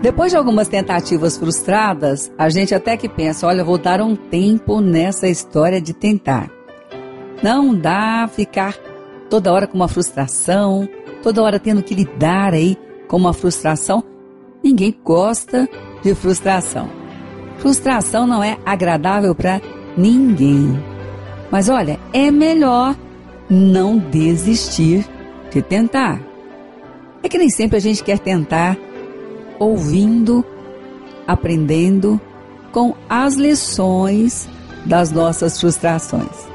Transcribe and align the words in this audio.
Depois 0.00 0.30
de 0.30 0.36
algumas 0.36 0.68
tentativas 0.68 1.38
frustradas, 1.38 2.30
a 2.36 2.48
gente 2.48 2.74
até 2.74 2.96
que 2.96 3.08
pensa, 3.08 3.46
olha, 3.46 3.64
vou 3.64 3.78
dar 3.78 4.00
um 4.00 4.14
tempo 4.14 4.80
nessa 4.80 5.26
história 5.26 5.80
de 5.80 5.94
tentar. 5.94 6.50
Não 7.42 7.74
dá 7.74 8.28
ficar 8.28 8.76
toda 9.30 9.52
hora 9.52 9.66
com 9.66 9.74
uma 9.74 9.88
frustração, 9.88 10.88
toda 11.22 11.42
hora 11.42 11.58
tendo 11.58 11.82
que 11.82 11.94
lidar 11.94 12.52
aí 12.52 12.76
com 13.08 13.16
uma 13.16 13.32
frustração. 13.32 14.04
Ninguém 14.62 14.96
gosta 15.02 15.68
de 16.02 16.14
frustração. 16.14 16.88
Frustração 17.58 18.26
não 18.26 18.42
é 18.42 18.58
agradável 18.66 19.34
para 19.34 19.60
ninguém. 19.96 20.78
Mas 21.50 21.68
olha, 21.68 21.98
é 22.12 22.30
melhor 22.30 22.94
não 23.48 23.96
desistir 23.96 25.06
de 25.50 25.62
tentar. 25.62 26.20
É 27.22 27.28
que 27.28 27.38
nem 27.38 27.48
sempre 27.48 27.78
a 27.78 27.80
gente 27.80 28.04
quer 28.04 28.18
tentar 28.18 28.76
ouvindo, 29.58 30.44
aprendendo 31.26 32.20
com 32.72 32.94
as 33.08 33.34
lições 33.34 34.48
das 34.84 35.10
nossas 35.10 35.58
frustrações. 35.60 36.46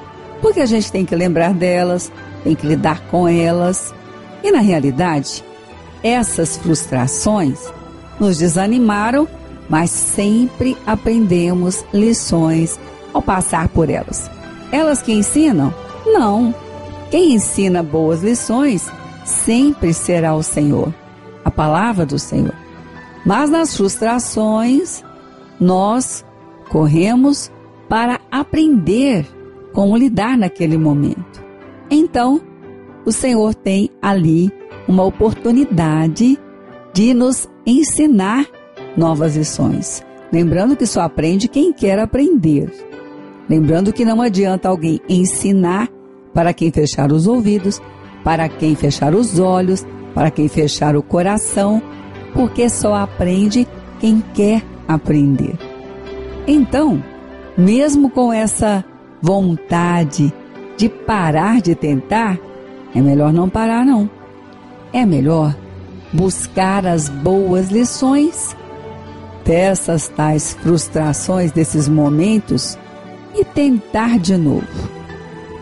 Porque 0.41 0.60
a 0.60 0.66
gente 0.66 0.91
tem 0.91 1.05
que 1.05 1.16
lembrar 1.16 1.54
delas, 1.54 2.12
tem 2.44 2.55
que 2.55 2.66
lidar 2.66 3.02
com 3.10 3.27
elas. 3.27 3.94
E 4.44 4.52
na 4.52 4.60
realidade, 4.60 5.44
essas 6.04 6.58
frustrações 6.58 7.60
nos 8.20 8.38
desanimaram, 8.38 9.27
mas 9.70 9.90
sempre 9.90 10.77
aprendemos 10.86 11.86
lições 11.94 12.80
ao 13.13 13.22
passar 13.22 13.68
por 13.70 13.90
elas. 13.90 14.30
Elas 14.72 15.02
que 15.02 15.12
ensinam? 15.12 15.74
Não. 16.05 16.54
Quem 17.10 17.34
ensina 17.34 17.84
boas 17.84 18.24
lições 18.24 18.90
sempre 19.26 19.94
será 19.94 20.34
o 20.34 20.41
Senhor, 20.41 20.94
a 21.44 21.52
palavra 21.52 22.05
do 22.05 22.18
Senhor. 22.18 22.54
Mas 23.26 23.50
nas 23.50 23.76
frustrações, 23.76 25.04
nós 25.60 26.26
corremos 26.70 27.52
para 27.88 28.20
aprender 28.32 29.28
como 29.74 29.96
lidar 29.96 30.38
naquele 30.38 30.78
momento. 30.78 31.44
Então, 31.90 32.41
o 33.05 33.12
Senhor 33.12 33.54
tem 33.54 33.90
ali 34.02 34.52
uma 34.88 35.04
oportunidade 35.04 36.40
de 36.94 37.13
nos 37.13 37.48
ensinar 37.66 38.46
novas 38.98 39.35
lições. 39.35 40.04
Lembrando 40.32 40.76
que 40.76 40.85
só 40.85 41.02
aprende 41.02 41.48
quem 41.48 41.74
quer 41.74 42.00
aprender. 42.00 42.72
Lembrando 43.50 43.91
que 43.91 44.06
não 44.06 44.22
adianta 44.22 44.70
alguém 44.70 45.00
ensinar 45.10 45.90
para 46.34 46.54
quem 46.54 46.72
fechar 46.72 47.12
os 47.12 47.28
ouvidos, 47.28 47.82
para 48.24 48.48
quem 48.48 48.76
fechar 48.76 49.13
os 49.13 49.40
olhos, 49.40 49.85
para 50.13 50.32
quem 50.32 50.48
fechar 50.48 50.96
o 50.96 51.04
coração, 51.04 51.82
porque 52.34 52.70
só 52.70 52.96
aprende 52.96 53.68
quem 53.99 54.24
quer 54.34 54.63
aprender. 54.87 55.57
Então, 56.48 57.04
mesmo 57.57 58.10
com 58.10 58.32
essa 58.32 58.84
vontade 59.21 60.34
de 60.77 60.90
parar 60.90 61.62
de 61.62 61.76
tentar, 61.76 62.40
é 62.96 63.01
melhor 63.01 63.32
não 63.32 63.49
parar 63.49 63.85
não. 63.85 64.09
É 64.91 65.06
melhor 65.06 65.56
buscar 66.12 66.85
as 66.85 67.07
boas 67.07 67.69
lições 67.69 68.56
dessas 69.45 70.07
tais 70.07 70.53
frustrações, 70.53 71.51
desses 71.51 71.88
momentos 71.88 72.78
e 73.35 73.45
tentar 73.45 74.19
de 74.19 74.35
novo. 74.35 74.68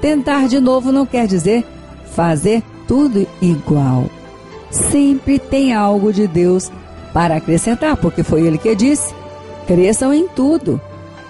Tentar 0.02 0.48
de 0.48 0.60
novo 0.60 0.92
não 0.92 1.06
quer 1.06 1.28
dizer 1.28 1.66
fazer 2.14 2.64
tudo 2.88 3.28
igual 3.42 4.06
sempre 4.72 5.40
tem 5.40 5.74
algo 5.74 6.12
de 6.14 6.28
Deus 6.28 6.72
para 7.14 7.36
acrescentar, 7.36 7.98
porque 7.98 8.24
foi 8.24 8.42
Ele 8.42 8.58
que 8.58 8.76
disse: 8.76 9.14
cresçam 9.68 10.14
em 10.14 10.28
tudo, 10.28 10.80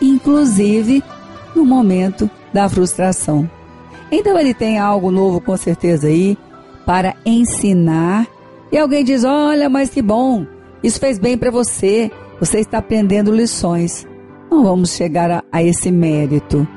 inclusive 0.01 1.03
no 1.55 1.65
momento 1.65 2.29
da 2.53 2.67
frustração. 2.67 3.49
Então 4.11 4.37
Ele 4.37 4.53
tem 4.53 4.79
algo 4.79 5.11
novo 5.11 5.39
com 5.39 5.55
certeza 5.55 6.07
aí 6.07 6.37
para 6.85 7.15
ensinar. 7.25 8.27
E 8.71 8.77
alguém 8.77 9.03
diz: 9.03 9.23
olha, 9.23 9.69
mas 9.69 9.89
que 9.89 10.01
bom, 10.01 10.45
isso 10.83 10.99
fez 10.99 11.19
bem 11.19 11.37
para 11.37 11.51
você, 11.51 12.11
você 12.39 12.59
está 12.59 12.79
aprendendo 12.79 13.31
lições. 13.31 14.07
Não 14.49 14.63
vamos 14.63 14.91
chegar 14.93 15.29
a, 15.29 15.43
a 15.51 15.61
esse 15.61 15.91
mérito. 15.91 16.67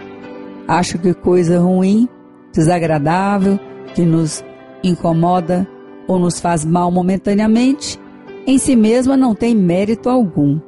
Acho 0.68 0.98
que 0.98 1.14
coisa 1.14 1.58
ruim, 1.58 2.08
desagradável, 2.52 3.58
que 3.94 4.02
nos 4.02 4.44
incomoda, 4.82 5.66
ou 6.06 6.18
nos 6.18 6.40
faz 6.40 6.64
mal 6.64 6.90
momentaneamente, 6.90 7.98
em 8.46 8.58
si 8.58 8.74
mesma 8.74 9.16
não 9.16 9.34
tem 9.34 9.54
mérito 9.54 10.08
algum. 10.08 10.60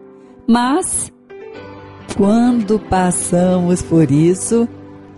Mas, 0.47 1.13
quando 2.17 2.79
passamos 2.79 3.83
por 3.83 4.11
isso, 4.11 4.69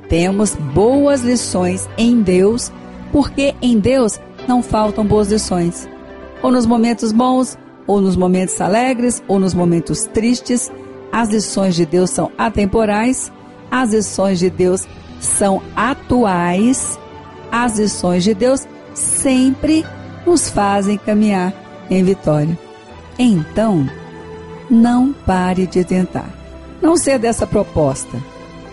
temos 0.08 0.54
boas 0.54 1.22
lições 1.22 1.88
em 1.98 2.22
Deus, 2.22 2.72
porque 3.12 3.54
em 3.60 3.78
Deus 3.78 4.20
não 4.46 4.62
faltam 4.62 5.04
boas 5.04 5.30
lições. 5.30 5.88
Ou 6.42 6.50
nos 6.50 6.66
momentos 6.66 7.12
bons, 7.12 7.58
ou 7.86 8.00
nos 8.00 8.16
momentos 8.16 8.60
alegres, 8.60 9.22
ou 9.28 9.38
nos 9.38 9.54
momentos 9.54 10.04
tristes, 10.06 10.70
as 11.12 11.30
lições 11.30 11.74
de 11.74 11.86
Deus 11.86 12.10
são 12.10 12.30
atemporais, 12.36 13.32
as 13.70 13.92
lições 13.92 14.38
de 14.38 14.50
Deus 14.50 14.86
são 15.20 15.62
atuais, 15.74 16.98
as 17.50 17.78
lições 17.78 18.24
de 18.24 18.34
Deus 18.34 18.66
sempre 18.94 19.84
nos 20.26 20.50
fazem 20.50 20.98
caminhar 20.98 21.54
em 21.88 22.02
vitória. 22.02 22.58
Então, 23.18 23.88
não 24.68 25.12
pare 25.12 25.66
de 25.66 25.84
tentar. 25.84 26.28
Não 26.82 26.96
ser 26.96 27.18
dessa 27.18 27.46
proposta. 27.46 28.18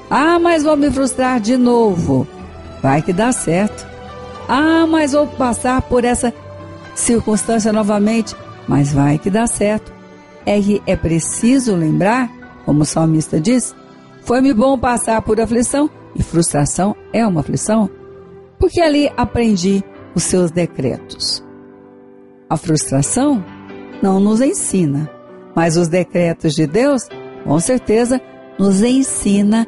Ah, 0.10 0.40
mas 0.40 0.64
vou 0.64 0.76
me 0.76 0.92
frustrar 0.92 1.40
de 1.40 1.56
novo. 1.56 2.28
Vai 2.82 3.02
que 3.02 3.14
dá 3.14 3.32
certo. 3.32 3.88
Ah, 4.50 4.86
mas 4.88 5.14
vou 5.14 5.28
passar 5.28 5.82
por 5.84 6.04
essa 6.04 6.34
circunstância 6.96 7.72
novamente. 7.72 8.36
Mas 8.68 8.92
vai 8.92 9.18
que 9.18 9.30
dá 9.30 9.48
certo. 9.48 9.94
É 10.46 10.60
que 10.60 10.82
é 10.86 10.96
preciso 10.96 11.76
lembrar, 11.76 12.30
como 12.66 12.82
o 12.82 12.86
salmista 12.86 13.40
diz, 13.40 13.74
foi-me 14.26 14.54
bom 14.54 14.78
passar 14.78 15.22
por 15.22 15.40
aflição, 15.40 15.90
e 16.16 16.22
frustração 16.22 16.96
é 17.12 17.26
uma 17.26 17.42
aflição, 17.42 17.90
porque 18.60 18.82
ali 18.82 19.12
aprendi 19.18 19.84
os 20.16 20.24
seus 20.24 20.52
decretos. 20.52 21.44
A 22.50 22.58
frustração 22.58 23.44
não 24.02 24.20
nos 24.20 24.42
ensina, 24.42 25.10
mas 25.56 25.78
os 25.78 25.88
decretos 25.88 26.54
de 26.54 26.68
Deus, 26.68 27.08
com 27.44 27.60
certeza, 27.60 28.22
nos 28.60 28.82
ensina 28.82 29.68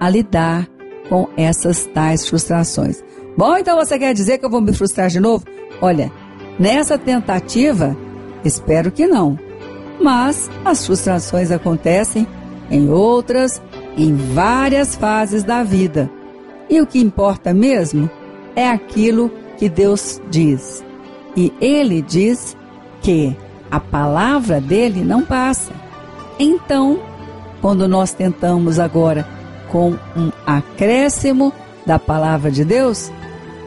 a 0.00 0.08
lidar 0.08 0.68
com 1.08 1.28
essas 1.36 1.84
tais 1.86 2.28
frustrações. 2.28 3.02
Bom, 3.36 3.56
então 3.56 3.76
você 3.76 3.98
quer 3.98 4.14
dizer 4.14 4.38
que 4.38 4.44
eu 4.44 4.50
vou 4.50 4.60
me 4.60 4.72
frustrar 4.72 5.08
de 5.08 5.20
novo? 5.20 5.44
Olha, 5.80 6.12
nessa 6.58 6.98
tentativa, 6.98 7.96
espero 8.44 8.90
que 8.90 9.06
não. 9.06 9.38
Mas 10.00 10.50
as 10.64 10.86
frustrações 10.86 11.50
acontecem 11.50 12.26
em 12.70 12.88
outras, 12.88 13.60
em 13.96 14.14
várias 14.14 14.96
fases 14.96 15.44
da 15.44 15.62
vida. 15.62 16.10
E 16.68 16.80
o 16.80 16.86
que 16.86 16.98
importa 16.98 17.52
mesmo 17.52 18.08
é 18.56 18.68
aquilo 18.68 19.30
que 19.62 19.68
Deus 19.68 20.20
diz. 20.28 20.82
E 21.36 21.52
ele 21.60 22.02
diz 22.02 22.56
que 23.00 23.36
a 23.70 23.78
palavra 23.78 24.60
dele 24.60 25.04
não 25.04 25.22
passa. 25.22 25.70
Então, 26.36 26.98
quando 27.60 27.86
nós 27.86 28.12
tentamos 28.12 28.80
agora 28.80 29.24
com 29.70 29.92
um 30.16 30.32
acréscimo 30.44 31.52
da 31.86 31.96
palavra 31.96 32.50
de 32.50 32.64
Deus, 32.64 33.12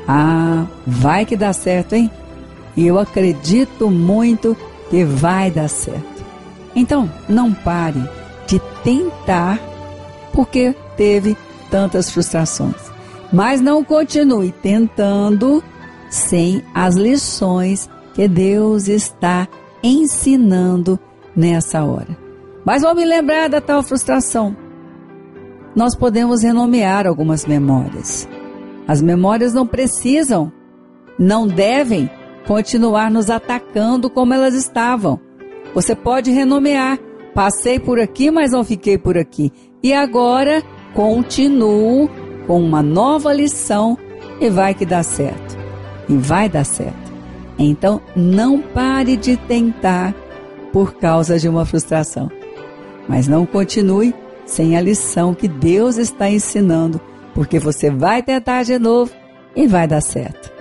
ah, 0.05 0.65
vai 0.85 1.25
que 1.25 1.37
dá 1.37 1.53
certo, 1.53 1.93
hein? 1.93 2.11
E 2.75 2.85
eu 2.85 2.99
acredito 2.99 3.89
muito 3.89 4.53
que 4.89 5.05
vai 5.05 5.49
dar 5.49 5.69
certo. 5.69 6.25
Então, 6.75 7.09
não 7.29 7.53
pare 7.53 8.03
de 8.45 8.59
tentar 8.83 9.57
porque 10.33 10.75
teve 10.97 11.37
tantas 11.71 12.09
frustrações. 12.09 12.91
Mas 13.31 13.61
não 13.61 13.81
continue 13.81 14.51
tentando 14.51 15.63
sem 16.09 16.63
as 16.73 16.95
lições 16.95 17.89
que 18.13 18.27
Deus 18.27 18.87
está 18.87 19.47
ensinando 19.83 20.99
nessa 21.35 21.83
hora. 21.83 22.17
Mas 22.65 22.81
vou 22.81 22.95
me 22.95 23.05
lembrar 23.05 23.49
da 23.49 23.61
tal 23.61 23.83
frustração. 23.83 24.55
Nós 25.75 25.93
podemos 25.93 26.41
renomear 26.41 27.05
algumas 27.05 27.45
memórias. 27.45 28.27
As 28.87 29.01
memórias 29.01 29.53
não 29.53 29.67
precisam, 29.67 30.51
não 31.19 31.45
devem 31.45 32.09
continuar 32.47 33.11
nos 33.11 33.29
atacando 33.29 34.09
como 34.09 34.33
elas 34.33 34.55
estavam. 34.55 35.19
Você 35.73 35.95
pode 35.95 36.31
renomear. 36.31 36.97
Passei 37.33 37.77
por 37.77 37.99
aqui, 37.99 38.31
mas 38.31 38.53
não 38.53 38.63
fiquei 38.63 38.97
por 38.97 39.17
aqui. 39.17 39.51
E 39.83 39.93
agora 39.93 40.63
continuo 40.93 42.09
com 42.47 42.61
uma 42.61 42.81
nova 42.81 43.33
lição 43.33 43.97
e 44.39 44.49
vai 44.49 44.73
que 44.73 44.85
dá 44.85 45.03
certo 45.03 45.54
e 46.07 46.15
vai 46.15 46.49
dar 46.49 46.65
certo. 46.65 47.13
Então, 47.57 48.01
não 48.15 48.61
pare 48.61 49.15
de 49.15 49.37
tentar, 49.37 50.13
por 50.71 50.95
causa 50.95 51.39
de 51.39 51.47
uma 51.47 51.65
frustração. 51.65 52.29
Mas 53.07 53.27
não 53.27 53.45
continue 53.45 54.13
sem 54.45 54.75
a 54.75 54.81
lição 54.81 55.33
que 55.33 55.47
Deus 55.47 55.97
está 55.97 56.29
ensinando, 56.29 56.99
porque 57.33 57.59
você 57.59 57.89
vai 57.89 58.21
tentar 58.21 58.63
de 58.63 58.77
novo 58.77 59.11
e 59.55 59.67
vai 59.67 59.87
dar 59.87 60.01
certo. 60.01 60.51